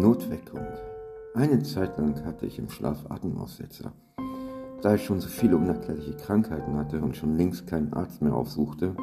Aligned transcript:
Notweckung. 0.00 0.66
Eine 1.34 1.62
Zeit 1.62 1.98
lang 1.98 2.24
hatte 2.24 2.46
ich 2.46 2.58
im 2.58 2.68
Schlaf 2.68 3.08
Atemaussetzer. 3.08 3.92
Da 4.82 4.94
ich 4.94 5.04
schon 5.04 5.20
so 5.20 5.28
viele 5.28 5.56
unerklärliche 5.56 6.16
Krankheiten 6.16 6.76
hatte 6.76 7.00
und 7.00 7.16
schon 7.16 7.36
längst 7.36 7.66
keinen 7.66 7.92
Arzt 7.92 8.20
mehr 8.20 8.34
aufsuchte, 8.34 8.96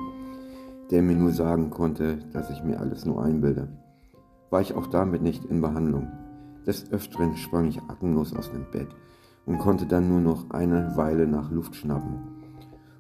der 0.92 1.02
mir 1.02 1.16
nur 1.16 1.32
sagen 1.32 1.70
konnte, 1.70 2.18
dass 2.34 2.50
ich 2.50 2.64
mir 2.64 2.80
alles 2.80 3.06
nur 3.06 3.24
einbilde, 3.24 3.70
war 4.50 4.60
ich 4.60 4.74
auch 4.74 4.88
damit 4.88 5.22
nicht 5.22 5.46
in 5.46 5.62
Behandlung. 5.62 6.08
Des 6.68 6.92
Öfteren 6.92 7.38
sprang 7.38 7.68
ich 7.68 7.82
atemlos 7.82 8.36
aus 8.36 8.52
dem 8.52 8.66
Bett 8.72 8.90
und 9.46 9.60
konnte 9.60 9.86
dann 9.86 10.10
nur 10.10 10.20
noch 10.20 10.50
eine 10.52 10.96
Weile 10.98 11.26
nach 11.26 11.52
Luft 11.52 11.76
schnappen, 11.76 12.20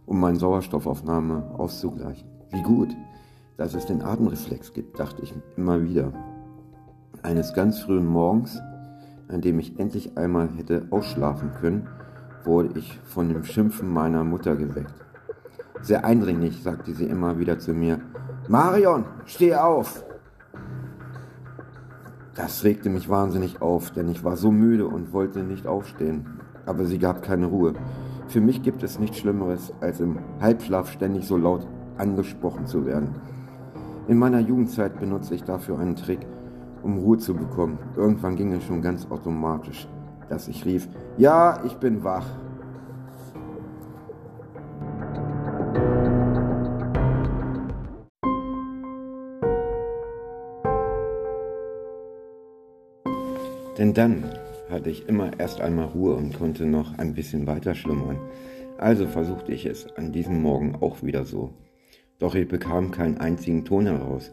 um 0.06 0.20
meine 0.20 0.40
Sauerstoffaufnahme 0.40 1.52
auszugleichen. 1.58 2.30
Wie 2.52 2.64
gut, 2.64 2.96
dass 3.58 3.74
es 3.74 3.86
den 3.86 4.02
Atemreflex 4.02 4.74
gibt, 4.74 4.98
dachte 4.98 5.22
ich 5.24 5.34
immer 5.58 5.84
wieder. 5.84 6.14
Eines 7.24 7.54
ganz 7.54 7.80
frühen 7.80 8.08
Morgens, 8.08 8.60
an 9.28 9.42
dem 9.42 9.60
ich 9.60 9.80
endlich 9.80 10.18
einmal 10.18 10.50
hätte 10.58 10.88
ausschlafen 10.90 11.52
können, 11.62 11.88
wurde 12.44 12.80
ich 12.80 13.00
von 13.04 13.30
dem 13.30 13.44
Schimpfen 13.44 13.94
meiner 13.94 14.24
Mutter 14.24 14.56
geweckt. 14.56 14.96
Sehr 15.82 16.04
eindringlich 16.04 16.64
sagte 16.64 16.94
sie 16.94 17.06
immer 17.06 17.38
wieder 17.38 17.60
zu 17.60 17.74
mir, 17.74 18.00
Marion, 18.48 19.06
steh 19.26 19.56
auf! 19.56 20.04
Das 22.34 22.64
regte 22.64 22.90
mich 22.90 23.08
wahnsinnig 23.08 23.62
auf, 23.62 23.92
denn 23.92 24.10
ich 24.10 24.24
war 24.24 24.36
so 24.36 24.50
müde 24.50 24.88
und 24.88 25.14
wollte 25.14 25.44
nicht 25.44 25.68
aufstehen. 25.68 26.26
Aber 26.66 26.86
sie 26.86 26.98
gab 26.98 27.22
keine 27.22 27.46
Ruhe. 27.46 27.74
Für 28.30 28.42
mich 28.42 28.64
gibt 28.64 28.82
es 28.82 28.98
nichts 28.98 29.20
Schlimmeres, 29.20 29.72
als 29.80 30.00
im 30.00 30.18
Halbschlaf 30.40 30.90
ständig 30.90 31.28
so 31.28 31.38
laut 31.38 31.68
angesprochen 31.98 32.66
zu 32.66 32.86
werden. 32.86 33.10
In 34.08 34.18
meiner 34.18 34.40
Jugendzeit 34.40 35.00
benutze 35.00 35.36
ich 35.36 35.44
dafür 35.44 35.78
einen 35.78 35.96
Trick, 35.96 36.26
um 36.84 36.98
Ruhe 36.98 37.18
zu 37.18 37.34
bekommen. 37.34 37.78
Irgendwann 37.96 38.36
ging 38.36 38.54
es 38.54 38.64
schon 38.64 38.82
ganz 38.82 39.10
automatisch, 39.10 39.88
dass 40.30 40.48
ich 40.48 40.66
rief, 40.66 40.88
ja, 41.18 41.64
ich 41.66 41.76
bin 41.76 42.04
wach. 42.04 42.26
Denn 53.78 53.94
dann 53.94 54.26
hatte 54.70 54.90
ich 54.90 55.10
immer 55.10 55.32
erst 55.40 55.60
einmal 55.60 55.88
Ruhe 55.88 56.16
und 56.16 56.38
konnte 56.38 56.66
noch 56.66 56.98
ein 56.98 57.14
bisschen 57.14 57.48
weiter 57.48 57.74
schlummern. 57.74 58.18
Also 58.78 59.08
versuchte 59.08 59.52
ich 59.54 59.66
es 59.66 59.88
an 59.96 60.12
diesem 60.12 60.42
Morgen 60.42 60.76
auch 60.82 61.04
wieder 61.04 61.26
so. 61.26 61.54
Doch 62.20 62.36
ich 62.36 62.48
bekam 62.48 62.92
keinen 62.92 63.18
einzigen 63.18 63.66
Ton 63.66 63.88
heraus. 63.88 64.32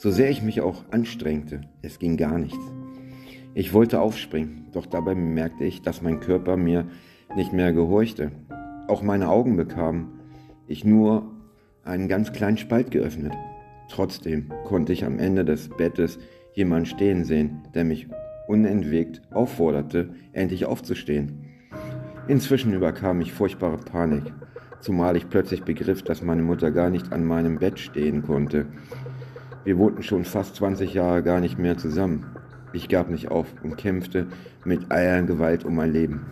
So 0.00 0.12
sehr 0.12 0.30
ich 0.30 0.42
mich 0.42 0.60
auch 0.60 0.84
anstrengte, 0.92 1.62
es 1.82 1.98
ging 1.98 2.16
gar 2.16 2.38
nichts. 2.38 2.64
Ich 3.54 3.72
wollte 3.72 4.00
aufspringen, 4.00 4.66
doch 4.70 4.86
dabei 4.86 5.14
bemerkte 5.14 5.64
ich, 5.64 5.82
dass 5.82 6.02
mein 6.02 6.20
Körper 6.20 6.56
mir 6.56 6.86
nicht 7.34 7.52
mehr 7.52 7.72
gehorchte. 7.72 8.30
Auch 8.86 9.02
meine 9.02 9.28
Augen 9.28 9.56
bekamen 9.56 10.20
ich 10.68 10.84
nur 10.84 11.32
einen 11.82 12.06
ganz 12.06 12.32
kleinen 12.32 12.58
Spalt 12.58 12.92
geöffnet. 12.92 13.32
Trotzdem 13.90 14.52
konnte 14.66 14.92
ich 14.92 15.04
am 15.04 15.18
Ende 15.18 15.44
des 15.44 15.68
Bettes 15.68 16.20
jemanden 16.52 16.86
stehen 16.86 17.24
sehen, 17.24 17.62
der 17.74 17.82
mich 17.82 18.06
unentwegt 18.46 19.20
aufforderte, 19.32 20.10
endlich 20.32 20.64
aufzustehen. 20.64 21.44
Inzwischen 22.28 22.72
überkam 22.72 23.18
mich 23.18 23.32
furchtbare 23.32 23.78
Panik, 23.78 24.32
zumal 24.78 25.16
ich 25.16 25.28
plötzlich 25.28 25.64
begriff, 25.64 26.04
dass 26.04 26.22
meine 26.22 26.42
Mutter 26.42 26.70
gar 26.70 26.88
nicht 26.88 27.12
an 27.12 27.24
meinem 27.24 27.58
Bett 27.58 27.80
stehen 27.80 28.22
konnte. 28.22 28.66
Wir 29.64 29.76
wohnten 29.76 30.02
schon 30.02 30.24
fast 30.24 30.56
20 30.56 30.94
Jahre 30.94 31.22
gar 31.22 31.40
nicht 31.40 31.58
mehr 31.58 31.76
zusammen. 31.76 32.26
Ich 32.72 32.88
gab 32.88 33.10
nicht 33.10 33.30
auf 33.30 33.46
und 33.62 33.76
kämpfte 33.76 34.26
mit 34.64 34.90
aller 34.90 35.22
Gewalt 35.22 35.64
um 35.64 35.74
mein 35.74 35.92
Leben. 35.92 36.26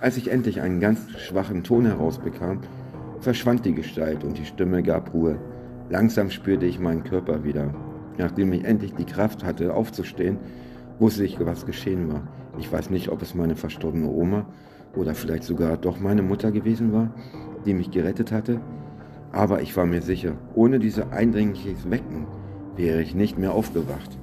Als 0.00 0.16
ich 0.16 0.30
endlich 0.30 0.60
einen 0.62 0.80
ganz 0.80 1.10
schwachen 1.18 1.62
Ton 1.62 1.84
herausbekam, 1.84 2.60
verschwand 3.20 3.66
die 3.66 3.74
Gestalt 3.74 4.24
und 4.24 4.38
die 4.38 4.46
Stimme 4.46 4.82
gab 4.82 5.12
Ruhe. 5.12 5.38
Langsam 5.90 6.30
spürte 6.30 6.66
ich 6.66 6.78
meinen 6.78 7.04
Körper 7.04 7.44
wieder. 7.44 7.74
Nachdem 8.16 8.52
ich 8.52 8.64
endlich 8.64 8.94
die 8.94 9.04
Kraft 9.04 9.44
hatte, 9.44 9.74
aufzustehen, 9.74 10.38
wusste 10.98 11.24
ich, 11.24 11.38
was 11.44 11.66
geschehen 11.66 12.10
war. 12.10 12.22
Ich 12.58 12.72
weiß 12.72 12.90
nicht, 12.90 13.10
ob 13.10 13.20
es 13.22 13.34
meine 13.34 13.56
verstorbene 13.56 14.08
Oma 14.08 14.46
oder 14.96 15.14
vielleicht 15.14 15.44
sogar 15.44 15.76
doch 15.76 16.00
meine 16.00 16.22
Mutter 16.22 16.50
gewesen 16.50 16.92
war, 16.92 17.12
die 17.66 17.74
mich 17.74 17.90
gerettet 17.90 18.32
hatte. 18.32 18.60
Aber 19.32 19.60
ich 19.60 19.76
war 19.76 19.86
mir 19.86 20.02
sicher, 20.02 20.32
ohne 20.54 20.78
dieses 20.78 21.10
eindringliches 21.10 21.90
Wecken 21.90 22.26
wäre 22.80 23.02
ich 23.02 23.14
nicht 23.14 23.36
mehr 23.38 23.52
aufgewacht. 23.52 24.16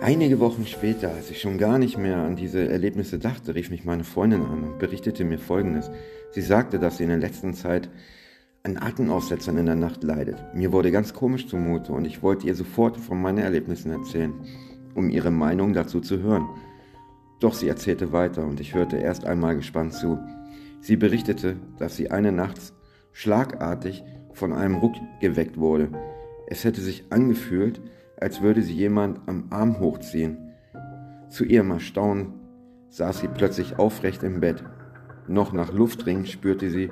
Einige 0.00 0.38
Wochen 0.38 0.66
später, 0.66 1.10
als 1.10 1.30
ich 1.30 1.40
schon 1.40 1.58
gar 1.58 1.78
nicht 1.78 1.98
mehr 1.98 2.18
an 2.18 2.36
diese 2.36 2.68
Erlebnisse 2.68 3.18
dachte, 3.18 3.54
rief 3.54 3.70
mich 3.70 3.84
meine 3.84 4.04
Freundin 4.04 4.42
an 4.42 4.62
und 4.62 4.78
berichtete 4.78 5.24
mir 5.24 5.38
Folgendes. 5.38 5.90
Sie 6.30 6.42
sagte, 6.42 6.78
dass 6.78 6.98
sie 6.98 7.04
in 7.04 7.08
der 7.08 7.18
letzten 7.18 7.54
Zeit 7.54 7.88
an 8.62 8.76
Atemaussetzern 8.76 9.58
in 9.58 9.66
der 9.66 9.74
Nacht 9.74 10.02
leidet. 10.04 10.36
Mir 10.54 10.72
wurde 10.72 10.92
ganz 10.92 11.12
komisch 11.12 11.48
zumute 11.48 11.92
und 11.92 12.04
ich 12.04 12.22
wollte 12.22 12.46
ihr 12.46 12.54
sofort 12.54 12.96
von 12.96 13.20
meinen 13.20 13.38
Erlebnissen 13.38 13.90
erzählen, 13.90 14.32
um 14.94 15.10
ihre 15.10 15.30
Meinung 15.30 15.72
dazu 15.72 16.00
zu 16.00 16.20
hören. 16.20 16.46
Doch 17.40 17.54
sie 17.54 17.68
erzählte 17.68 18.12
weiter 18.12 18.44
und 18.46 18.60
ich 18.60 18.74
hörte 18.74 18.96
erst 18.96 19.24
einmal 19.26 19.56
gespannt 19.56 19.92
zu. 19.92 20.18
Sie 20.80 20.96
berichtete, 20.96 21.56
dass 21.78 21.96
sie 21.96 22.10
eine 22.10 22.32
Nacht 22.32 22.58
schlagartig 23.12 24.04
von 24.32 24.52
einem 24.52 24.76
Ruck 24.76 24.94
geweckt 25.20 25.56
wurde. 25.56 25.90
Es 26.46 26.64
hätte 26.64 26.80
sich 26.80 27.04
angefühlt, 27.10 27.80
als 28.18 28.40
würde 28.40 28.62
sie 28.62 28.74
jemand 28.74 29.20
am 29.26 29.46
Arm 29.50 29.80
hochziehen. 29.80 30.38
Zu 31.28 31.44
ihrem 31.44 31.70
Erstaunen 31.70 32.34
saß 32.90 33.20
sie 33.20 33.28
plötzlich 33.28 33.78
aufrecht 33.78 34.22
im 34.22 34.40
Bett. 34.40 34.62
Noch 35.28 35.52
nach 35.52 35.72
Luft 35.72 36.06
ringend 36.06 36.28
spürte 36.28 36.70
sie 36.70 36.90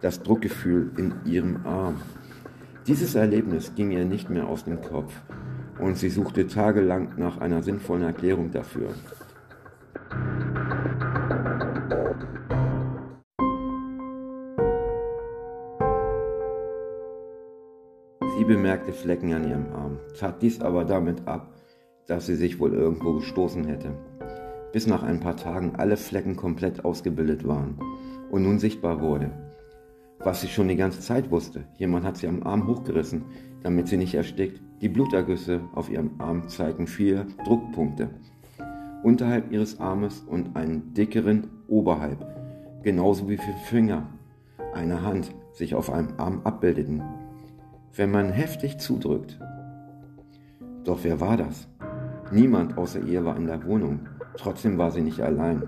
das 0.00 0.22
Druckgefühl 0.22 0.92
in 0.96 1.14
ihrem 1.24 1.66
Arm. 1.66 2.00
Dieses 2.86 3.14
Erlebnis 3.14 3.74
ging 3.74 3.90
ihr 3.90 4.04
nicht 4.04 4.30
mehr 4.30 4.46
aus 4.46 4.64
dem 4.64 4.80
Kopf 4.80 5.12
und 5.78 5.96
sie 5.96 6.10
suchte 6.10 6.46
tagelang 6.46 7.14
nach 7.16 7.38
einer 7.38 7.62
sinnvollen 7.62 8.04
Erklärung 8.04 8.50
dafür. 8.50 8.90
Bemerkte 18.82 19.00
Flecken 19.00 19.32
an 19.32 19.48
ihrem 19.48 19.72
Arm, 19.72 19.98
tat 20.18 20.42
dies 20.42 20.60
aber 20.60 20.84
damit 20.84 21.28
ab, 21.28 21.54
dass 22.08 22.26
sie 22.26 22.34
sich 22.34 22.58
wohl 22.58 22.74
irgendwo 22.74 23.12
gestoßen 23.14 23.64
hätte, 23.64 23.92
bis 24.72 24.88
nach 24.88 25.04
ein 25.04 25.20
paar 25.20 25.36
Tagen 25.36 25.76
alle 25.76 25.96
Flecken 25.96 26.34
komplett 26.34 26.84
ausgebildet 26.84 27.46
waren 27.46 27.78
und 28.32 28.42
nun 28.42 28.58
sichtbar 28.58 29.00
wurde. 29.00 29.30
Was 30.18 30.40
sie 30.40 30.48
schon 30.48 30.66
die 30.66 30.74
ganze 30.74 30.98
Zeit 30.98 31.30
wusste, 31.30 31.62
jemand 31.76 32.04
hat 32.04 32.16
sie 32.16 32.26
am 32.26 32.42
Arm 32.42 32.66
hochgerissen, 32.66 33.24
damit 33.62 33.86
sie 33.86 33.96
nicht 33.96 34.14
erstickt. 34.14 34.60
Die 34.80 34.88
Blutergüsse 34.88 35.60
auf 35.76 35.88
ihrem 35.88 36.10
Arm 36.18 36.48
zeigten 36.48 36.88
vier 36.88 37.26
Druckpunkte 37.44 38.10
unterhalb 39.04 39.52
ihres 39.52 39.78
Armes 39.78 40.24
und 40.26 40.56
einen 40.56 40.92
dickeren 40.94 41.46
oberhalb, 41.68 42.18
genauso 42.82 43.28
wie 43.28 43.36
für 43.36 43.52
Finger 43.66 44.08
einer 44.74 45.02
Hand 45.02 45.32
sich 45.52 45.76
auf 45.76 45.88
einem 45.88 46.14
Arm 46.18 46.40
abbildeten 46.42 47.02
wenn 47.94 48.10
man 48.10 48.30
heftig 48.30 48.78
zudrückt. 48.78 49.38
Doch 50.84 51.00
wer 51.02 51.20
war 51.20 51.36
das? 51.36 51.68
Niemand 52.30 52.78
außer 52.78 53.00
ihr 53.00 53.24
war 53.24 53.36
in 53.36 53.46
der 53.46 53.64
Wohnung. 53.64 54.08
Trotzdem 54.36 54.78
war 54.78 54.90
sie 54.90 55.02
nicht 55.02 55.20
allein. 55.20 55.64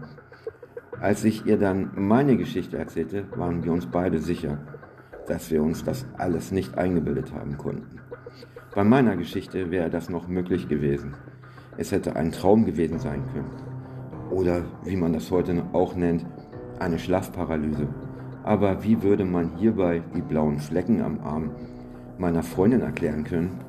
Als 1.01 1.25
ich 1.25 1.45
ihr 1.45 1.59
dann 1.59 1.91
meine 1.95 2.37
Geschichte 2.37 2.79
erzählte, 2.79 3.27
waren 3.37 3.63
wir 3.63 3.73
uns 3.73 3.87
beide 3.87 4.21
sicher, 4.21 4.59
dass 5.27 5.51
wir 5.51 5.63
uns 5.63 5.85
das 5.85 6.07
alles 6.17 6.51
nicht 6.51 6.79
eingebildet 6.79 7.33
haben 7.35 7.59
konnten. 7.59 8.01
Bei 8.75 8.85
meiner 8.85 9.17
Geschichte 9.17 9.71
wäre 9.71 9.91
das 9.91 10.09
noch 10.09 10.27
möglich 10.27 10.69
gewesen. 10.69 11.15
Es 11.77 11.93
hätte 11.93 12.17
ein 12.17 12.33
Traum 12.33 12.65
gewesen 12.65 12.99
sein 12.99 13.23
können. 13.33 13.51
Oder 14.31 14.63
wie 14.85 14.97
man 14.97 15.13
das 15.13 15.31
heute 15.31 15.63
auch 15.73 15.95
nennt, 15.95 16.25
eine 16.79 16.99
Schlafparalyse. 16.99 17.87
Aber 18.43 18.83
wie 18.83 19.03
würde 19.03 19.25
man 19.25 19.57
hierbei 19.57 20.03
die 20.15 20.23
blauen 20.23 20.59
Flecken 20.59 21.03
am 21.03 21.21
Arm 21.21 21.51
meiner 22.19 22.43
Freundin 22.43 22.81
erklären 22.81 23.25
können. 23.25 23.61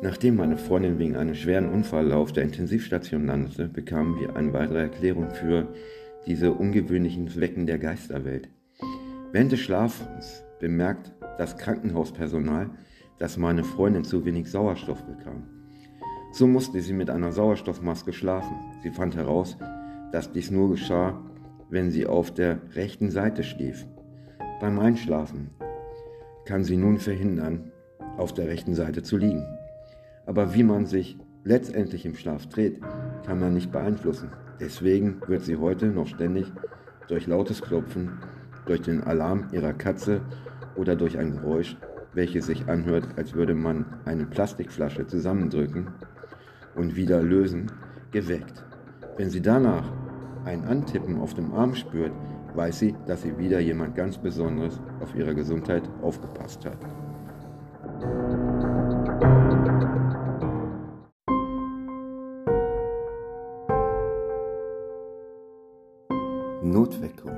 Nachdem 0.00 0.36
meine 0.36 0.56
Freundin 0.56 0.98
wegen 0.98 1.16
eines 1.16 1.38
schweren 1.38 1.68
Unfalls 1.68 2.12
auf 2.12 2.32
der 2.32 2.44
Intensivstation 2.44 3.26
landete, 3.26 3.68
bekamen 3.68 4.18
wir 4.18 4.36
eine 4.36 4.52
weitere 4.52 4.80
Erklärung 4.80 5.30
für 5.30 5.68
diese 6.26 6.52
ungewöhnlichen 6.52 7.34
Wecken 7.40 7.66
der 7.66 7.78
Geisterwelt. 7.78 8.48
Während 9.32 9.52
des 9.52 9.60
Schlafens 9.60 10.44
bemerkt 10.60 11.12
das 11.36 11.56
Krankenhauspersonal, 11.58 12.70
dass 13.18 13.36
meine 13.36 13.64
Freundin 13.64 14.04
zu 14.04 14.24
wenig 14.24 14.50
Sauerstoff 14.50 15.02
bekam. 15.04 15.57
So 16.30 16.46
musste 16.46 16.80
sie 16.80 16.92
mit 16.92 17.10
einer 17.10 17.32
Sauerstoffmaske 17.32 18.12
schlafen. 18.12 18.56
Sie 18.82 18.90
fand 18.90 19.16
heraus, 19.16 19.56
dass 20.12 20.30
dies 20.30 20.50
nur 20.50 20.70
geschah, 20.70 21.18
wenn 21.70 21.90
sie 21.90 22.06
auf 22.06 22.32
der 22.32 22.60
rechten 22.74 23.10
Seite 23.10 23.42
schlief. 23.42 23.86
Beim 24.60 24.78
Einschlafen 24.78 25.50
kann 26.44 26.64
sie 26.64 26.76
nun 26.76 26.98
verhindern, 26.98 27.72
auf 28.16 28.34
der 28.34 28.48
rechten 28.48 28.74
Seite 28.74 29.02
zu 29.02 29.16
liegen. 29.16 29.44
Aber 30.26 30.54
wie 30.54 30.62
man 30.62 30.86
sich 30.86 31.18
letztendlich 31.44 32.04
im 32.04 32.14
Schlaf 32.14 32.46
dreht, 32.46 32.80
kann 33.24 33.40
man 33.40 33.54
nicht 33.54 33.72
beeinflussen. 33.72 34.30
Deswegen 34.60 35.20
wird 35.26 35.42
sie 35.44 35.56
heute 35.56 35.86
noch 35.86 36.06
ständig 36.06 36.52
durch 37.08 37.26
lautes 37.26 37.62
Klopfen, 37.62 38.18
durch 38.66 38.82
den 38.82 39.02
Alarm 39.02 39.48
ihrer 39.52 39.72
Katze 39.72 40.20
oder 40.76 40.94
durch 40.94 41.16
ein 41.16 41.32
Geräusch, 41.32 41.76
welches 42.12 42.46
sich 42.46 42.68
anhört, 42.68 43.08
als 43.16 43.34
würde 43.34 43.54
man 43.54 43.86
eine 44.04 44.26
Plastikflasche 44.26 45.06
zusammendrücken 45.06 45.88
und 46.74 46.96
wieder 46.96 47.22
lösen, 47.22 47.70
geweckt. 48.10 48.64
Wenn 49.16 49.30
sie 49.30 49.42
danach 49.42 49.90
ein 50.44 50.64
Antippen 50.64 51.20
auf 51.20 51.34
dem 51.34 51.52
Arm 51.52 51.74
spürt, 51.74 52.12
weiß 52.54 52.78
sie, 52.78 52.94
dass 53.06 53.22
sie 53.22 53.38
wieder 53.38 53.60
jemand 53.60 53.94
ganz 53.94 54.18
Besonderes 54.18 54.80
auf 55.00 55.14
ihre 55.14 55.34
Gesundheit 55.34 55.82
aufgepasst 56.02 56.64
hat. 56.64 56.78
Notweckung. 66.62 67.36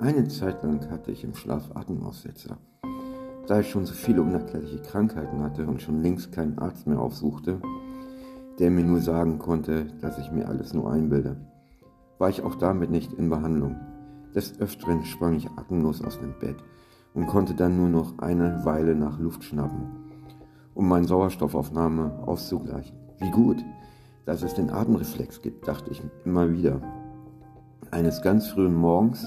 Eine 0.00 0.28
Zeit 0.28 0.62
lang 0.62 0.90
hatte 0.90 1.12
ich 1.12 1.24
im 1.24 1.34
Schlaf 1.34 1.70
Atemaussetzer. 1.74 2.58
Da 3.46 3.60
ich 3.60 3.70
schon 3.70 3.86
so 3.86 3.92
viele 3.92 4.22
unerklärliche 4.22 4.78
Krankheiten 4.82 5.42
hatte 5.42 5.66
und 5.66 5.82
schon 5.82 6.02
längst 6.02 6.32
keinen 6.32 6.58
Arzt 6.58 6.86
mehr 6.86 7.00
aufsuchte, 7.00 7.60
der 8.62 8.70
mir 8.70 8.84
nur 8.84 9.00
sagen 9.00 9.40
konnte, 9.40 9.86
dass 10.00 10.18
ich 10.18 10.30
mir 10.30 10.46
alles 10.46 10.72
nur 10.72 10.88
einbilde, 10.88 11.34
war 12.18 12.28
ich 12.28 12.44
auch 12.44 12.54
damit 12.54 12.92
nicht 12.92 13.12
in 13.12 13.28
Behandlung. 13.28 13.74
Des 14.36 14.60
Öfteren 14.60 15.04
sprang 15.04 15.34
ich 15.34 15.50
atemlos 15.56 16.00
aus 16.00 16.20
dem 16.20 16.38
Bett 16.38 16.54
und 17.12 17.26
konnte 17.26 17.54
dann 17.54 17.76
nur 17.76 17.88
noch 17.88 18.20
eine 18.20 18.64
Weile 18.64 18.94
nach 18.94 19.18
Luft 19.18 19.42
schnappen, 19.42 19.88
um 20.74 20.88
meine 20.88 21.08
Sauerstoffaufnahme 21.08 22.22
auszugleichen. 22.24 22.96
Wie 23.18 23.32
gut, 23.32 23.56
dass 24.26 24.44
es 24.44 24.54
den 24.54 24.70
Atemreflex 24.70 25.42
gibt, 25.42 25.66
dachte 25.66 25.90
ich 25.90 26.00
immer 26.24 26.52
wieder. 26.52 26.80
Eines 27.90 28.22
ganz 28.22 28.46
frühen 28.46 28.76
Morgens, 28.76 29.26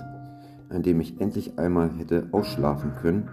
an 0.69 0.81
dem 0.81 1.01
ich 1.01 1.19
endlich 1.19 1.59
einmal 1.59 1.89
hätte 1.97 2.29
ausschlafen 2.31 2.93
können, 3.01 3.27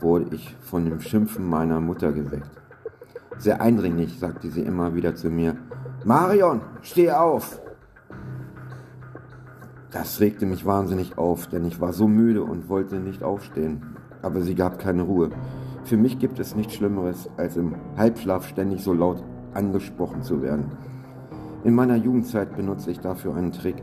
wurde 0.00 0.32
ich 0.32 0.54
von 0.60 0.84
dem 0.84 1.00
Schimpfen 1.00 1.44
meiner 1.44 1.80
Mutter 1.80 2.12
geweckt. 2.12 2.59
Sehr 3.40 3.62
eindringlich 3.62 4.18
sagte 4.18 4.50
sie 4.50 4.60
immer 4.60 4.94
wieder 4.94 5.14
zu 5.14 5.30
mir, 5.30 5.56
Marion, 6.04 6.60
steh 6.82 7.10
auf! 7.10 7.58
Das 9.90 10.20
regte 10.20 10.44
mich 10.44 10.66
wahnsinnig 10.66 11.16
auf, 11.16 11.46
denn 11.46 11.64
ich 11.64 11.80
war 11.80 11.94
so 11.94 12.06
müde 12.06 12.42
und 12.42 12.68
wollte 12.68 12.96
nicht 12.96 13.22
aufstehen. 13.22 13.96
Aber 14.20 14.42
sie 14.42 14.54
gab 14.54 14.78
keine 14.78 15.04
Ruhe. 15.04 15.30
Für 15.84 15.96
mich 15.96 16.18
gibt 16.18 16.38
es 16.38 16.54
nichts 16.54 16.74
Schlimmeres, 16.74 17.30
als 17.38 17.56
im 17.56 17.76
Halbschlaf 17.96 18.46
ständig 18.46 18.84
so 18.84 18.92
laut 18.92 19.24
angesprochen 19.54 20.22
zu 20.22 20.42
werden. 20.42 20.72
In 21.64 21.74
meiner 21.74 21.96
Jugendzeit 21.96 22.54
benutze 22.54 22.90
ich 22.90 23.00
dafür 23.00 23.34
einen 23.36 23.52
Trick, 23.52 23.82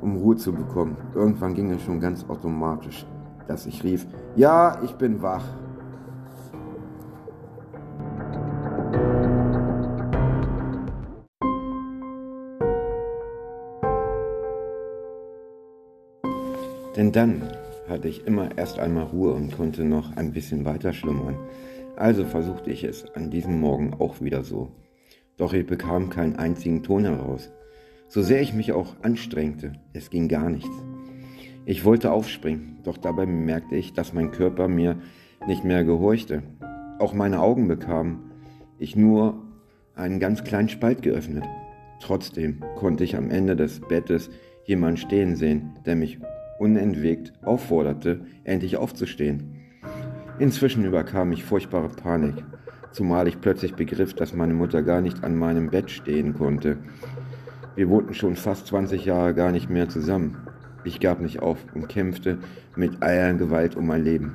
um 0.00 0.14
Ruhe 0.14 0.36
zu 0.36 0.52
bekommen. 0.52 0.96
Irgendwann 1.12 1.54
ging 1.54 1.72
es 1.72 1.82
schon 1.82 1.98
ganz 1.98 2.24
automatisch, 2.28 3.04
dass 3.48 3.66
ich 3.66 3.82
rief, 3.82 4.06
ja, 4.36 4.80
ich 4.84 4.92
bin 4.92 5.22
wach. 5.22 5.44
Denn 16.96 17.12
dann 17.12 17.42
hatte 17.88 18.08
ich 18.08 18.26
immer 18.26 18.56
erst 18.56 18.78
einmal 18.78 19.04
Ruhe 19.04 19.32
und 19.32 19.56
konnte 19.56 19.84
noch 19.84 20.16
ein 20.16 20.32
bisschen 20.32 20.64
weiter 20.64 20.92
schlummern. 20.92 21.36
Also 21.96 22.24
versuchte 22.24 22.70
ich 22.70 22.84
es 22.84 23.06
an 23.14 23.30
diesem 23.30 23.60
Morgen 23.60 23.94
auch 23.94 24.20
wieder 24.20 24.44
so. 24.44 24.70
Doch 25.36 25.52
ich 25.52 25.66
bekam 25.66 26.10
keinen 26.10 26.36
einzigen 26.36 26.82
Ton 26.82 27.04
heraus. 27.04 27.50
So 28.08 28.22
sehr 28.22 28.42
ich 28.42 28.52
mich 28.52 28.72
auch 28.72 28.96
anstrengte, 29.02 29.72
es 29.94 30.10
ging 30.10 30.28
gar 30.28 30.50
nichts. 30.50 30.74
Ich 31.64 31.84
wollte 31.84 32.12
aufspringen, 32.12 32.78
doch 32.82 32.98
dabei 32.98 33.24
bemerkte 33.24 33.76
ich, 33.76 33.94
dass 33.94 34.12
mein 34.12 34.30
Körper 34.30 34.68
mir 34.68 34.96
nicht 35.46 35.64
mehr 35.64 35.84
gehorchte. 35.84 36.42
Auch 36.98 37.14
meine 37.14 37.40
Augen 37.40 37.68
bekamen 37.68 38.30
ich 38.78 38.96
nur 38.96 39.42
einen 39.94 40.20
ganz 40.20 40.44
kleinen 40.44 40.68
Spalt 40.68 41.02
geöffnet. 41.02 41.44
Trotzdem 42.00 42.62
konnte 42.76 43.04
ich 43.04 43.16
am 43.16 43.30
Ende 43.30 43.56
des 43.56 43.80
Bettes 43.80 44.28
jemanden 44.64 44.96
stehen 44.96 45.36
sehen, 45.36 45.70
der 45.86 45.96
mich 45.96 46.18
unentwegt 46.58 47.32
aufforderte, 47.42 48.20
endlich 48.44 48.76
aufzustehen. 48.76 49.56
Inzwischen 50.38 50.84
überkam 50.84 51.30
mich 51.30 51.44
furchtbare 51.44 51.88
Panik, 51.88 52.44
zumal 52.90 53.28
ich 53.28 53.40
plötzlich 53.40 53.74
begriff, 53.74 54.14
dass 54.14 54.34
meine 54.34 54.54
Mutter 54.54 54.82
gar 54.82 55.00
nicht 55.00 55.24
an 55.24 55.36
meinem 55.36 55.70
Bett 55.70 55.90
stehen 55.90 56.34
konnte. 56.34 56.78
Wir 57.74 57.88
wohnten 57.88 58.14
schon 58.14 58.36
fast 58.36 58.66
20 58.66 59.04
Jahre 59.04 59.34
gar 59.34 59.52
nicht 59.52 59.70
mehr 59.70 59.88
zusammen. 59.88 60.36
Ich 60.84 61.00
gab 61.00 61.20
nicht 61.20 61.40
auf 61.40 61.58
und 61.74 61.88
kämpfte 61.88 62.38
mit 62.76 63.02
eier 63.02 63.34
Gewalt 63.34 63.76
um 63.76 63.86
mein 63.86 64.04
Leben. 64.04 64.32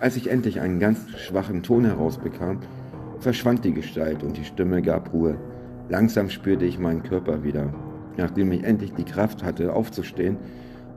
Als 0.00 0.16
ich 0.16 0.30
endlich 0.30 0.60
einen 0.60 0.80
ganz 0.80 1.10
schwachen 1.18 1.62
Ton 1.62 1.84
herausbekam, 1.84 2.58
verschwand 3.20 3.64
die 3.64 3.72
Gestalt 3.72 4.22
und 4.22 4.36
die 4.36 4.44
Stimme 4.44 4.82
gab 4.82 5.12
Ruhe. 5.12 5.36
Langsam 5.88 6.28
spürte 6.28 6.64
ich 6.64 6.78
meinen 6.78 7.02
Körper 7.02 7.44
wieder. 7.44 7.72
Nachdem 8.16 8.50
ich 8.52 8.64
endlich 8.64 8.94
die 8.94 9.04
Kraft 9.04 9.44
hatte, 9.44 9.72
aufzustehen, 9.72 10.38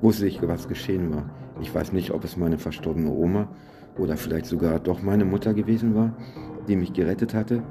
wusste 0.02 0.28
ich, 0.28 0.42
was 0.42 0.68
geschehen 0.68 1.14
war. 1.14 1.30
Ich 1.62 1.74
weiß 1.74 1.94
nicht, 1.94 2.12
ob 2.12 2.24
es 2.24 2.38
meine 2.38 2.58
verstorbene 2.58 3.10
Oma 3.10 3.48
oder 3.98 4.18
vielleicht 4.18 4.46
sogar 4.46 4.80
doch 4.80 5.02
meine 5.02 5.26
Mutter 5.26 5.54
gewesen 5.54 5.96
war, 5.96 6.14
die 6.68 6.76
mich 6.76 6.94
gerettet 6.94 7.34
hatte. 7.34 7.64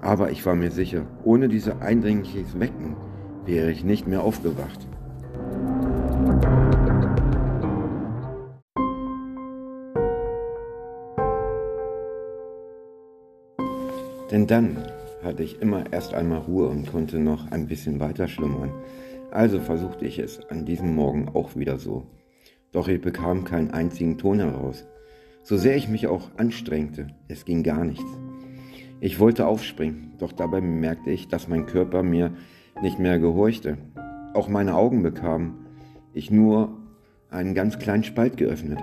Aber 0.00 0.30
ich 0.30 0.44
war 0.44 0.56
mir 0.56 0.70
sicher, 0.70 1.06
ohne 1.24 1.48
diese 1.48 1.80
eindringliches 1.80 2.58
Wecken 2.58 2.96
wäre 3.46 3.70
ich 3.70 3.84
nicht 3.84 4.06
mehr 4.06 4.22
aufgewacht. 4.22 4.88
Denn 14.30 14.46
dann 14.46 14.78
hatte 15.22 15.42
ich 15.42 15.60
immer 15.60 15.84
erst 15.92 16.14
einmal 16.14 16.38
Ruhe 16.38 16.68
und 16.68 16.90
konnte 16.90 17.18
noch 17.18 17.50
ein 17.52 17.66
bisschen 17.66 18.00
weiter 18.00 18.26
schlummern. 18.28 18.70
Also 19.32 19.60
versuchte 19.60 20.04
ich 20.04 20.18
es 20.18 20.46
an 20.50 20.66
diesem 20.66 20.94
Morgen 20.94 21.30
auch 21.32 21.56
wieder 21.56 21.78
so. 21.78 22.06
Doch 22.70 22.86
ich 22.86 23.00
bekam 23.00 23.44
keinen 23.44 23.70
einzigen 23.70 24.18
Ton 24.18 24.40
heraus. 24.40 24.84
So 25.42 25.56
sehr 25.56 25.74
ich 25.74 25.88
mich 25.88 26.06
auch 26.06 26.30
anstrengte, 26.36 27.06
es 27.28 27.46
ging 27.46 27.62
gar 27.62 27.82
nichts. 27.82 28.04
Ich 29.00 29.18
wollte 29.18 29.46
aufspringen, 29.46 30.12
doch 30.18 30.32
dabei 30.32 30.60
bemerkte 30.60 31.10
ich, 31.10 31.28
dass 31.28 31.48
mein 31.48 31.64
Körper 31.64 32.02
mir 32.02 32.34
nicht 32.82 32.98
mehr 32.98 33.18
gehorchte. 33.18 33.78
Auch 34.34 34.48
meine 34.48 34.74
Augen 34.74 35.02
bekamen 35.02 35.66
ich 36.12 36.30
nur 36.30 36.76
einen 37.30 37.54
ganz 37.54 37.78
kleinen 37.78 38.04
Spalt 38.04 38.36
geöffnet. 38.36 38.80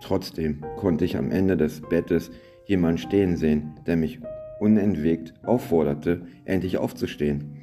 Trotzdem 0.00 0.62
konnte 0.76 1.04
ich 1.04 1.16
am 1.16 1.32
Ende 1.32 1.56
des 1.56 1.80
Bettes 1.80 2.30
jemanden 2.66 2.98
stehen 2.98 3.36
sehen, 3.36 3.74
der 3.84 3.96
mich 3.96 4.20
unentwegt 4.60 5.34
aufforderte, 5.42 6.22
endlich 6.44 6.78
aufzustehen. 6.78 7.57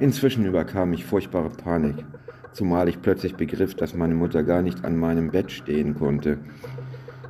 Inzwischen 0.00 0.46
überkam 0.46 0.90
mich 0.90 1.04
furchtbare 1.04 1.50
Panik, 1.50 2.04
zumal 2.52 2.88
ich 2.88 3.02
plötzlich 3.02 3.34
begriff, 3.34 3.74
dass 3.74 3.94
meine 3.94 4.14
Mutter 4.14 4.44
gar 4.44 4.62
nicht 4.62 4.84
an 4.84 4.96
meinem 4.96 5.32
Bett 5.32 5.50
stehen 5.50 5.96
konnte. 5.96 6.38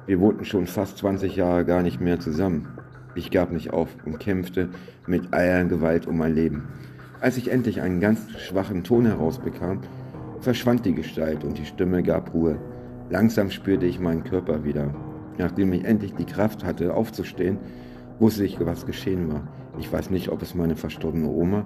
Wir 0.07 0.21
wohnten 0.21 0.45
schon 0.45 0.67
fast 0.67 0.99
20 0.99 1.35
Jahre 1.35 1.65
gar 1.65 1.83
nicht 1.83 1.99
mehr 1.99 2.21
zusammen. 2.21 2.69
Ich 3.15 3.31
gab 3.31 3.53
nicht 3.53 3.73
auf 3.73 3.89
und 4.05 4.21
kämpfte 4.21 4.69
mit 5.07 5.33
eier 5.33 5.65
Gewalt 5.65 6.07
um 6.07 6.19
mein 6.19 6.35
Leben. 6.35 6.69
Als 7.21 7.39
ich 7.39 7.51
endlich 7.51 7.81
einen 7.81 8.01
ganz 8.01 8.29
schwachen 8.39 8.85
Ton 8.85 9.07
herausbekam, 9.07 9.81
verschwand 10.41 10.85
die 10.85 10.95
Gestalt 10.95 11.45
und 11.45 11.57
die 11.57 11.65
Stimme 11.65 12.03
gab 12.03 12.35
Ruhe. 12.35 12.59
Langsam 13.09 13.51
spürte 13.51 13.87
ich 13.87 13.99
meinen 13.99 14.25
Körper 14.25 14.65
wieder. 14.65 14.95
Nachdem 15.39 15.73
ich 15.73 15.87
endlich 15.87 16.15
die 16.15 16.27
Kraft 16.27 16.65
hatte, 16.65 16.93
aufzustehen, 16.93 17.59
wusste 18.19 18.45
ich, 18.45 18.59
was 18.61 18.85
geschehen 18.85 19.33
war. 19.33 19.49
Ich 19.79 19.91
weiß 19.91 20.11
nicht, 20.11 20.29
ob 20.29 20.43
es 20.43 20.55
meine 20.55 20.77
verstorbene 20.77 21.29
Oma 21.29 21.65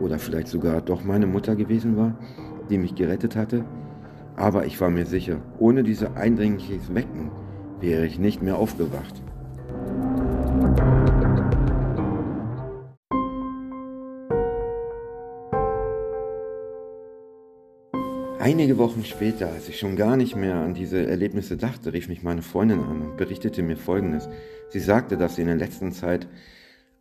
oder 0.00 0.18
vielleicht 0.18 0.48
sogar 0.48 0.80
doch 0.80 1.04
meine 1.04 1.26
Mutter 1.26 1.56
gewesen 1.56 1.96
war, 1.96 2.18
die 2.70 2.78
mich 2.78 2.94
gerettet 2.94 3.36
hatte. 3.36 3.64
Aber 4.36 4.66
ich 4.66 4.80
war 4.80 4.90
mir 4.90 5.06
sicher, 5.06 5.40
ohne 5.58 5.82
diese 5.82 6.16
eindringliches 6.16 6.94
Wecken 6.94 7.30
wäre 7.80 8.06
ich 8.06 8.18
nicht 8.18 8.42
mehr 8.42 8.56
aufgewacht. 8.56 9.22
Einige 18.42 18.76
Wochen 18.76 19.04
später, 19.04 19.52
als 19.52 19.68
ich 19.68 19.78
schon 19.78 19.94
gar 19.94 20.16
nicht 20.16 20.34
mehr 20.34 20.56
an 20.56 20.74
diese 20.74 21.06
Erlebnisse 21.06 21.56
dachte, 21.56 21.92
rief 21.92 22.08
mich 22.08 22.24
meine 22.24 22.42
Freundin 22.42 22.80
an 22.80 23.02
und 23.02 23.16
berichtete 23.16 23.62
mir 23.62 23.76
Folgendes. 23.76 24.28
Sie 24.70 24.80
sagte, 24.80 25.16
dass 25.16 25.36
sie 25.36 25.42
in 25.42 25.46
der 25.46 25.56
letzten 25.56 25.92
Zeit 25.92 26.26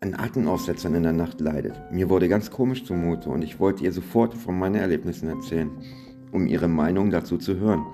an 0.04 0.16
Atemaussetzern 0.16 0.96
in 0.96 1.04
der 1.04 1.14
Nacht 1.14 1.40
leidet. 1.42 1.80
Mir 1.92 2.10
wurde 2.10 2.28
ganz 2.28 2.50
komisch 2.50 2.84
zumute 2.86 3.30
und 3.30 3.44
ich 3.44 3.60
wollte 3.60 3.84
ihr 3.84 3.92
sofort 3.92 4.34
von 4.34 4.58
meinen 4.58 4.74
Erlebnissen 4.74 5.30
erzählen, 5.30 5.70
um 6.32 6.48
ihre 6.48 6.68
Meinung 6.68 7.12
dazu 7.12 7.38
zu 7.38 7.58
hören. 7.58 7.86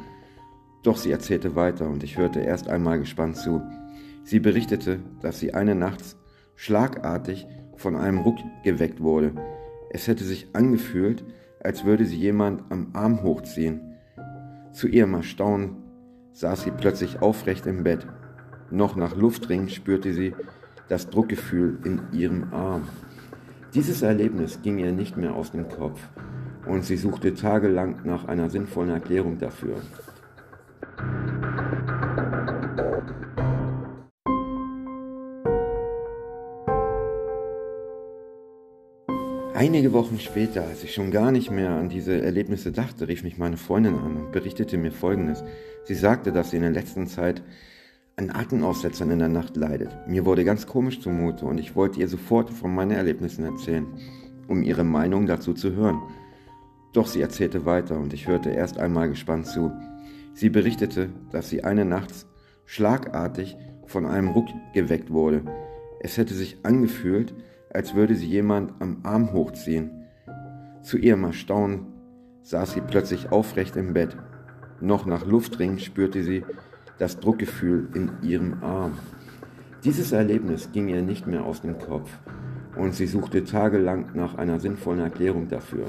Doch 0.83 0.95
sie 0.95 1.11
erzählte 1.11 1.57
weiter 1.57 1.89
und 1.89 2.05
ich 2.05 2.17
hörte 2.17 2.39
erst 2.39 2.69
einmal 2.69 2.97
gespannt 2.99 3.35
zu. 3.35 3.61
Sie 4.23 4.39
berichtete, 4.39 4.99
dass 5.21 5.41
sie 5.41 5.53
eine 5.53 5.75
Nachts 5.75 6.15
schlagartig 6.55 7.45
von 7.75 7.97
einem 7.97 8.19
Ruck 8.19 8.37
geweckt 8.63 9.01
wurde. 9.01 9.33
Es 9.89 10.07
hätte 10.07 10.23
sich 10.23 10.47
angefühlt, 10.53 11.25
als 11.61 11.83
würde 11.83 12.05
sie 12.05 12.17
jemand 12.17 12.71
am 12.71 12.91
Arm 12.93 13.21
hochziehen. 13.21 13.81
Zu 14.71 14.87
ihrem 14.87 15.13
Erstaunen 15.13 15.75
saß 16.31 16.63
sie 16.63 16.71
plötzlich 16.71 17.21
aufrecht 17.21 17.65
im 17.65 17.83
Bett. 17.83 18.07
Noch 18.71 18.95
nach 18.95 19.13
Luft 19.13 19.49
ringend 19.49 19.73
spürte 19.73 20.13
sie, 20.13 20.33
das 20.89 21.09
Druckgefühl 21.09 21.77
in 21.83 22.01
ihrem 22.11 22.53
Arm. 22.53 22.87
Dieses 23.73 24.01
Erlebnis 24.01 24.61
ging 24.61 24.77
ihr 24.77 24.91
nicht 24.91 25.17
mehr 25.17 25.35
aus 25.35 25.51
dem 25.51 25.67
Kopf 25.69 25.99
und 26.65 26.85
sie 26.85 26.97
suchte 26.97 27.33
tagelang 27.33 28.01
nach 28.03 28.25
einer 28.25 28.49
sinnvollen 28.49 28.91
Erklärung 28.91 29.37
dafür. 29.37 29.75
Einige 39.53 39.91
Wochen 39.91 40.19
später, 40.19 40.67
als 40.67 40.83
ich 40.83 40.93
schon 40.93 41.09
gar 41.09 41.31
nicht 41.31 41.49
mehr 41.49 41.71
an 41.71 41.89
diese 41.89 42.21
Erlebnisse 42.21 42.71
dachte, 42.71 43.07
rief 43.07 43.23
mich 43.23 43.39
meine 43.39 43.57
Freundin 43.57 43.95
an 43.95 44.15
und 44.17 44.31
berichtete 44.31 44.77
mir 44.77 44.91
Folgendes. 44.91 45.43
Sie 45.83 45.95
sagte, 45.95 46.31
dass 46.31 46.51
sie 46.51 46.57
in 46.57 46.61
der 46.61 46.71
letzten 46.71 47.07
Zeit 47.07 47.41
an 48.19 48.31
Atemaussetzern 48.31 49.11
in 49.11 49.19
der 49.19 49.29
Nacht 49.29 49.55
leidet. 49.55 49.95
Mir 50.07 50.25
wurde 50.25 50.43
ganz 50.43 50.65
komisch 50.65 50.99
zumute 50.99 51.45
und 51.45 51.59
ich 51.59 51.75
wollte 51.75 51.99
ihr 51.99 52.07
sofort 52.07 52.49
von 52.49 52.73
meinen 52.73 52.89
Erlebnissen 52.89 53.45
erzählen, 53.45 53.85
um 54.47 54.63
ihre 54.63 54.83
Meinung 54.83 55.27
dazu 55.27 55.53
zu 55.53 55.73
hören. 55.73 56.01
Doch 56.93 57.05
sie 57.05 57.21
erzählte 57.21 57.67
weiter 57.67 57.99
und 57.99 58.13
ich 58.13 58.27
hörte 58.27 58.49
erst 58.49 58.79
einmal 58.79 59.07
gespannt 59.07 59.45
zu. 59.45 59.71
Sie 60.33 60.49
berichtete, 60.49 61.09
dass 61.31 61.49
sie 61.49 61.63
eine 61.63 61.85
Nachts 61.85 62.25
schlagartig 62.65 63.55
von 63.85 64.07
einem 64.07 64.29
Ruck 64.29 64.47
geweckt 64.73 65.11
wurde. 65.11 65.43
Es 65.99 66.17
hätte 66.17 66.33
sich 66.33 66.57
angefühlt, 66.63 67.35
als 67.71 67.93
würde 67.93 68.15
sie 68.15 68.27
jemand 68.27 68.81
am 68.81 69.01
Arm 69.03 69.31
hochziehen. 69.31 69.91
Zu 70.81 70.97
ihrem 70.97 71.23
Erstaunen 71.23 71.85
saß 72.41 72.73
sie 72.73 72.81
plötzlich 72.81 73.31
aufrecht 73.31 73.75
im 73.75 73.93
Bett. 73.93 74.17
Noch 74.81 75.05
nach 75.05 75.23
Luft 75.23 75.59
ringend 75.59 75.83
spürte 75.83 76.23
sie, 76.23 76.43
das 76.97 77.19
Druckgefühl 77.19 77.87
in 77.93 78.11
ihrem 78.21 78.63
Arm. 78.63 78.97
Dieses 79.83 80.11
Erlebnis 80.11 80.71
ging 80.71 80.87
ihr 80.87 81.01
nicht 81.01 81.27
mehr 81.27 81.43
aus 81.43 81.61
dem 81.61 81.77
Kopf 81.77 82.09
und 82.75 82.95
sie 82.95 83.07
suchte 83.07 83.43
tagelang 83.43 84.11
nach 84.13 84.35
einer 84.35 84.59
sinnvollen 84.59 85.01
Erklärung 85.01 85.47
dafür. 85.47 85.85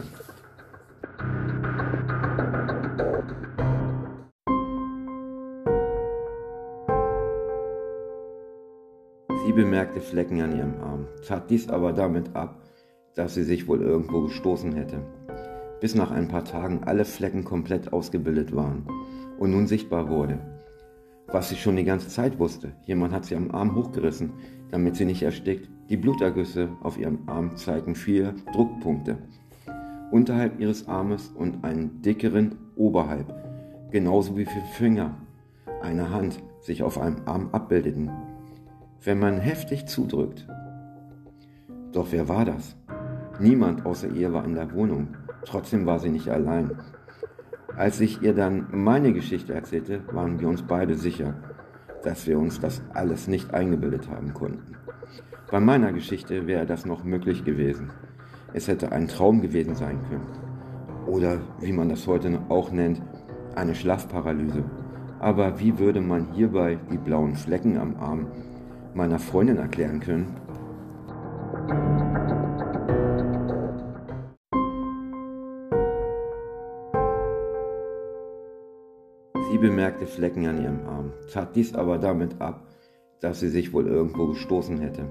Sie 9.47 9.53
bemerkte 9.53 10.01
Flecken 10.01 10.43
an 10.43 10.57
ihrem 10.57 10.75
Arm, 10.83 11.07
tat 11.27 11.49
dies 11.49 11.71
aber 11.71 11.93
damit 11.93 12.37
ab, 12.37 12.63
dass 13.15 13.35
sie 13.35 13.45
sich 13.45 13.67
wohl 13.67 13.81
irgendwo 13.81 14.23
gestoßen 14.23 14.73
hätte, 14.75 15.01
bis 15.81 15.95
nach 15.95 16.11
ein 16.11 16.29
paar 16.29 16.45
Tagen 16.45 16.83
alle 16.85 17.07
Flecken 17.07 17.45
komplett 17.45 17.93
ausgebildet 17.93 18.55
waren 18.55 18.87
und 19.39 19.51
nun 19.51 19.67
sichtbar 19.67 20.11
wurde 20.11 20.39
was 21.29 21.51
sie 21.51 21.57
schon 21.57 21.77
die 21.77 21.85
ganze 21.85 22.09
Zeit 22.09 22.39
wusste. 22.39 22.73
Jemand 22.85 23.13
hat 23.13 23.25
sie 23.25 23.37
am 23.37 23.51
Arm 23.51 23.75
hochgerissen, 23.75 24.33
damit 24.71 24.97
sie 24.97 25.05
nicht 25.05 25.23
erstickt. 25.23 25.69
Die 25.89 25.97
Blutergüsse 25.97 26.69
auf 26.83 26.99
ihrem 26.99 27.21
Arm 27.27 27.57
zeigen 27.57 27.95
vier 27.95 28.35
Druckpunkte. 28.53 29.19
Unterhalb 30.11 30.59
ihres 30.59 30.89
Armes 30.89 31.29
und 31.29 31.65
einen 31.65 32.01
dickeren 32.03 32.57
oberhalb, 32.77 33.33
genauso 33.91 34.37
wie 34.37 34.47
vier 34.47 34.63
Finger 34.73 35.15
einer 35.83 36.11
Hand 36.11 36.43
sich 36.61 36.83
auf 36.83 36.99
einem 36.99 37.17
Arm 37.27 37.51
abbildeten, 37.53 38.11
wenn 39.03 39.19
man 39.19 39.39
heftig 39.39 39.87
zudrückt. 39.87 40.47
Doch 41.93 42.09
wer 42.11 42.29
war 42.29 42.45
das? 42.45 42.77
Niemand 43.41 43.87
außer 43.87 44.09
ihr 44.11 44.33
war 44.33 44.45
in 44.45 44.55
der 44.55 44.73
Wohnung. 44.73 45.09
Trotzdem 45.45 45.87
war 45.87 45.99
sie 45.99 46.11
nicht 46.11 46.29
allein. 46.29 46.73
Als 47.79 48.01
ich 48.01 48.21
ihr 48.23 48.35
dann 48.35 48.67
meine 48.73 49.13
Geschichte 49.13 49.55
erzählte, 49.55 50.01
waren 50.11 50.41
wir 50.41 50.49
uns 50.49 50.63
beide 50.63 50.97
sicher, 50.97 51.35
dass 52.03 52.27
wir 52.27 52.37
uns 52.37 52.59
das 52.59 52.83
alles 52.93 53.29
nicht 53.29 53.55
eingebildet 53.55 54.11
haben 54.11 54.35
konnten. 54.35 54.75
Bei 55.49 55.61
meiner 55.61 55.93
Geschichte 55.93 56.49
wäre 56.49 56.67
das 56.67 56.87
noch 56.87 57.05
möglich 57.05 57.45
gewesen. 57.45 57.93
Es 58.53 58.67
hätte 58.67 58.91
ein 58.91 59.07
Traum 59.07 59.43
gewesen 59.43 59.77
sein 59.77 60.01
können. 60.11 60.27
Oder 61.07 61.39
wie 61.61 61.73
man 61.73 61.89
das 61.89 62.05
heute 62.09 62.41
auch 62.49 62.73
nennt, 62.73 63.01
eine 63.55 63.77
Schlafparalyse. 63.77 64.65
Aber 65.21 65.61
wie 65.61 65.79
würde 65.79 66.01
man 66.01 66.33
hierbei 66.33 66.81
die 66.91 66.99
blauen 66.99 67.37
Flecken 67.37 67.79
am 67.79 67.95
Arm 67.95 68.27
meiner 68.93 69.21
Freundin 69.21 69.59
erklären 69.59 70.01
können? 70.01 70.35
Sie 79.59 79.67
bemerkte 79.67 80.07
Flecken 80.07 80.47
an 80.47 80.63
ihrem 80.63 80.87
Arm, 80.87 81.11
tat 81.33 81.57
dies 81.57 81.75
aber 81.75 81.99
damit 81.99 82.41
ab, 82.41 82.69
dass 83.19 83.41
sie 83.41 83.49
sich 83.49 83.73
wohl 83.73 83.89
irgendwo 83.89 84.29
gestoßen 84.29 84.79
hätte, 84.79 85.07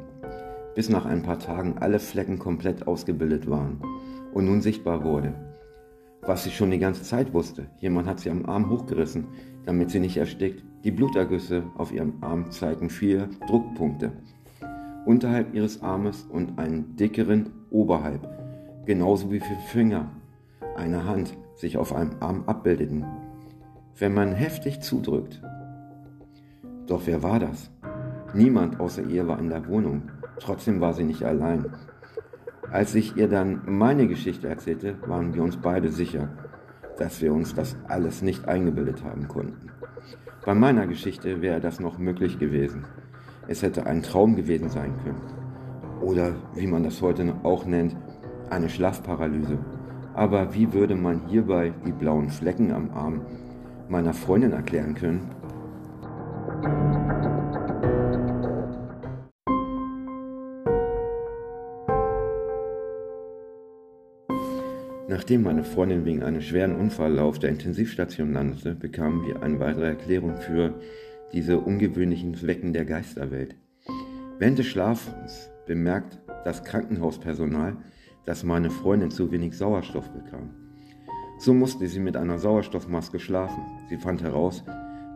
bis 0.74 0.88
nach 0.88 1.06
ein 1.06 1.22
paar 1.22 1.38
Tagen 1.38 1.80
alle 1.80 2.00
Flecken 2.00 2.40
komplett 2.40 2.88
ausgebildet 2.88 3.50
waren 3.50 3.82
und 4.34 4.46
nun 4.46 4.62
sichtbar 4.62 5.04
wurde. 5.04 5.34
Was 6.22 6.46
sie 6.46 6.52
schon 6.52 6.72
die 6.72 6.80
ganze 6.80 7.04
Zeit 7.04 7.34
wusste, 7.34 7.66
jemand 7.80 8.08
hat 8.08 8.22
sie 8.22 8.30
am 8.30 8.46
Arm 8.46 8.70
hochgerissen, 8.70 9.26
damit 9.66 9.92
sie 9.92 10.00
nicht 10.00 10.16
erstickt. 10.16 10.64
Die 10.86 10.92
Blutergüsse 10.92 11.64
auf 11.76 11.92
ihrem 11.92 12.14
Arm 12.22 12.50
zeigen 12.50 12.90
vier 12.90 13.28
Druckpunkte. 13.50 14.14
Unterhalb 15.06 15.54
ihres 15.54 15.82
Armes 15.82 16.26
und 16.32 16.58
einen 16.58 16.96
dickeren 16.96 17.50
oberhalb, 17.70 18.26
genauso 18.86 19.30
wie 19.30 19.42
vier 19.42 19.60
Finger 19.68 20.10
einer 20.78 21.04
Hand 21.04 21.36
sich 21.56 21.76
auf 21.76 21.94
einem 21.94 22.12
Arm 22.22 22.46
abbildeten 22.46 23.06
wenn 24.00 24.14
man 24.14 24.34
heftig 24.34 24.82
zudrückt. 24.82 25.42
Doch 26.86 27.02
wer 27.06 27.24
war 27.24 27.40
das? 27.40 27.72
Niemand 28.34 28.80
außer 28.80 29.04
ihr 29.04 29.28
war 29.28 29.40
in 29.40 29.50
der 29.50 29.68
Wohnung. 29.68 30.04
Trotzdem 30.40 30.80
war 30.82 30.94
sie 30.94 31.04
nicht 31.04 31.24
allein. 31.24 31.66
Als 32.72 32.94
ich 32.96 33.16
ihr 33.18 33.28
dann 33.28 33.62
meine 33.66 34.08
Geschichte 34.08 34.48
erzählte, 34.48 34.96
waren 35.08 35.34
wir 35.34 35.42
uns 35.42 35.58
beide 35.58 35.92
sicher, 35.92 36.30
dass 36.98 37.22
wir 37.22 37.34
uns 37.34 37.56
das 37.56 37.76
alles 37.88 38.22
nicht 38.22 38.48
eingebildet 38.48 39.04
haben 39.04 39.28
konnten. 39.28 39.72
Bei 40.46 40.54
meiner 40.54 40.86
Geschichte 40.86 41.42
wäre 41.42 41.60
das 41.60 41.80
noch 41.80 41.98
möglich 41.98 42.40
gewesen. 42.40 42.86
Es 43.48 43.64
hätte 43.64 43.86
ein 43.86 44.04
Traum 44.04 44.36
gewesen 44.36 44.70
sein 44.70 44.94
können. 45.04 45.22
Oder 46.02 46.36
wie 46.54 46.68
man 46.68 46.84
das 46.84 47.02
heute 47.02 47.34
auch 47.44 47.66
nennt, 47.66 47.96
eine 48.50 48.70
Schlafparalyse. 48.70 49.58
Aber 50.14 50.54
wie 50.54 50.72
würde 50.74 50.96
man 50.96 51.28
hierbei 51.28 51.74
die 51.86 51.92
blauen 51.92 52.30
Flecken 52.30 52.72
am 52.72 52.92
Arm 52.92 53.22
meiner 53.90 54.14
Freundin 54.14 54.52
erklären 54.52 54.96
können. 54.96 55.30
Nachdem 65.10 65.44
meine 65.44 65.64
Freundin 65.64 66.06
wegen 66.06 66.22
eines 66.22 66.46
schweren 66.46 66.76
Unfalls 66.76 67.20
auf 67.20 67.40
der 67.40 67.50
Intensivstation 67.50 68.34
landete, 68.34 68.76
bekamen 68.76 69.26
wir 69.26 69.42
eine 69.42 69.60
weitere 69.60 69.88
Erklärung 69.88 70.38
für 70.38 70.74
diese 71.34 71.60
ungewöhnlichen 71.60 72.36
Flecken 72.36 72.74
der 72.74 72.86
Geisterwelt. 72.86 73.56
Während 74.38 74.60
des 74.60 74.68
Schlafens 74.68 75.50
bemerkt 75.66 76.20
das 76.46 76.64
Krankenhauspersonal, 76.64 77.78
dass 78.26 78.44
meine 78.44 78.70
Freundin 78.70 79.10
zu 79.10 79.32
wenig 79.32 79.58
Sauerstoff 79.58 80.10
bekam. 80.10 80.67
So 81.40 81.54
musste 81.54 81.88
sie 81.88 82.00
mit 82.00 82.18
einer 82.18 82.40
Sauerstoffmaske 82.40 83.20
schlafen. 83.20 83.64
Sie 83.90 83.98
fand 83.98 84.24
heraus, 84.24 84.64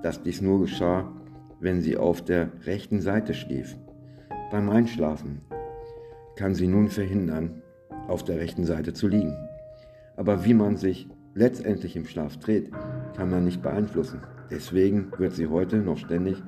dass 0.04 0.22
dies 0.22 0.40
nur 0.42 0.62
geschah, 0.62 1.12
wenn 1.60 1.82
sie 1.82 1.98
auf 1.98 2.24
der 2.24 2.52
rechten 2.66 3.02
Seite 3.02 3.34
schlief. 3.34 3.76
Beim 4.52 4.70
Einschlafen 4.70 5.42
kann 6.36 6.54
sie 6.54 6.68
nun 6.68 6.90
verhindern, 6.90 7.62
auf 8.08 8.24
der 8.24 8.40
rechten 8.40 8.66
Seite 8.66 8.94
zu 8.94 9.08
liegen. 9.08 9.36
Aber 10.16 10.46
wie 10.46 10.54
man 10.54 10.78
sich 10.78 11.08
letztendlich 11.34 11.96
im 11.96 12.06
Schlaf 12.06 12.38
dreht, 12.38 12.72
kann 13.16 13.30
man 13.30 13.44
nicht 13.44 13.62
beeinflussen. 13.62 14.22
Deswegen 14.50 15.12
wird 15.18 15.34
sie 15.34 15.48
heute 15.48 15.78
noch 15.78 15.98
ständig 15.98 16.42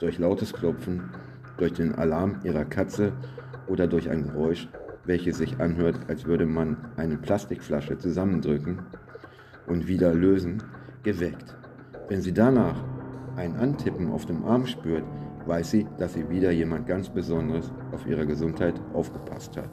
durch 0.00 0.18
lautes 0.18 0.52
Klopfen, 0.52 1.10
durch 1.58 1.72
den 1.72 1.94
Alarm 1.94 2.40
ihrer 2.42 2.64
Katze 2.64 3.12
oder 3.68 3.86
durch 3.86 4.10
ein 4.10 4.24
Geräusch, 4.24 4.68
welches 5.04 5.38
sich 5.38 5.60
anhört, 5.60 6.00
als 6.08 6.24
würde 6.24 6.46
man 6.46 6.76
eine 6.96 7.18
Plastikflasche 7.18 7.98
zusammendrücken, 7.98 8.80
und 9.66 9.86
wieder 9.86 10.14
lösen, 10.14 10.62
geweckt. 11.02 11.56
Wenn 12.08 12.22
sie 12.22 12.32
danach 12.32 12.82
ein 13.36 13.56
Antippen 13.56 14.10
auf 14.10 14.26
dem 14.26 14.44
Arm 14.44 14.66
spürt, 14.66 15.04
weiß 15.46 15.70
sie, 15.70 15.86
dass 15.98 16.14
sie 16.14 16.28
wieder 16.28 16.50
jemand 16.50 16.86
ganz 16.86 17.08
Besonderes 17.08 17.72
auf 17.92 18.06
ihre 18.06 18.26
Gesundheit 18.26 18.80
aufgepasst 18.92 19.56
hat. 19.56 19.70